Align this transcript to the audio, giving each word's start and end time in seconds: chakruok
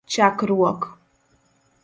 chakruok 0.11 0.81